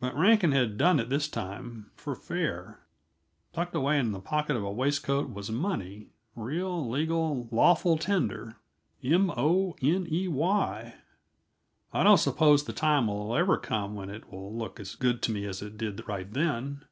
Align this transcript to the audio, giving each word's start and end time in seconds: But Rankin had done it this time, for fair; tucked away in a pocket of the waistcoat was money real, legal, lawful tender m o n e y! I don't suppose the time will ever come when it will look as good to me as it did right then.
But 0.00 0.14
Rankin 0.14 0.52
had 0.52 0.76
done 0.76 1.00
it 1.00 1.08
this 1.08 1.28
time, 1.28 1.90
for 1.96 2.14
fair; 2.14 2.80
tucked 3.54 3.74
away 3.74 3.98
in 3.98 4.14
a 4.14 4.20
pocket 4.20 4.54
of 4.54 4.60
the 4.60 4.68
waistcoat 4.68 5.30
was 5.30 5.50
money 5.50 6.08
real, 6.36 6.86
legal, 6.90 7.48
lawful 7.50 7.96
tender 7.96 8.58
m 9.02 9.32
o 9.34 9.74
n 9.80 10.06
e 10.10 10.28
y! 10.28 10.94
I 11.90 12.02
don't 12.02 12.18
suppose 12.18 12.64
the 12.64 12.74
time 12.74 13.06
will 13.06 13.34
ever 13.34 13.56
come 13.56 13.94
when 13.94 14.10
it 14.10 14.30
will 14.30 14.54
look 14.54 14.78
as 14.78 14.94
good 14.94 15.22
to 15.22 15.32
me 15.32 15.46
as 15.46 15.62
it 15.62 15.78
did 15.78 16.06
right 16.06 16.30
then. 16.30 16.82